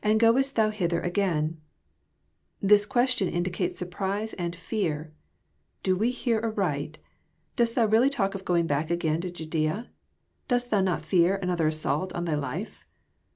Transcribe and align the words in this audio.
lAnd 0.03 0.17
goest 0.17 0.55
thou 0.55 0.71
thither 0.71 0.99
againf^ 1.03 1.53
This 2.59 2.87
question 2.87 3.27
indicates 3.27 3.77
sur 3.77 3.85
prise 3.85 4.33
and 4.33 4.55
fear, 4.55 5.13
—"Do 5.83 5.95
we 5.95 6.09
hear 6.09 6.41
aright? 6.41 6.97
Dost 7.55 7.75
Thou 7.75 7.85
really 7.85 8.09
talk 8.09 8.33
of 8.33 8.43
going 8.43 8.65
back 8.65 8.89
again 8.89 9.21
to 9.21 9.29
Judaea? 9.29 9.91
Dost 10.47 10.71
Thou 10.71 10.81
not 10.81 11.03
fear 11.03 11.35
another 11.35 11.67
as 11.67 11.79
sault 11.79 12.13
on 12.13 12.25
Thy 12.25 12.33
life?" 12.33 12.83